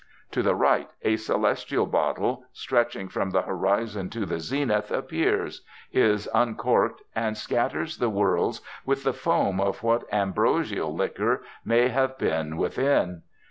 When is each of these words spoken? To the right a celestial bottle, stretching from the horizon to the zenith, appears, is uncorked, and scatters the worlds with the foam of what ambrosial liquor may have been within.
To 0.31 0.41
the 0.41 0.55
right 0.55 0.89
a 1.03 1.15
celestial 1.15 1.85
bottle, 1.85 2.45
stretching 2.53 3.07
from 3.07 3.29
the 3.29 3.43
horizon 3.43 4.09
to 4.09 4.25
the 4.25 4.39
zenith, 4.39 4.89
appears, 4.89 5.63
is 5.93 6.27
uncorked, 6.33 7.03
and 7.13 7.37
scatters 7.37 7.99
the 7.99 8.09
worlds 8.09 8.61
with 8.83 9.03
the 9.03 9.13
foam 9.13 9.59
of 9.61 9.83
what 9.83 10.11
ambrosial 10.11 10.91
liquor 10.91 11.43
may 11.63 11.89
have 11.89 12.17
been 12.17 12.57
within. 12.57 13.21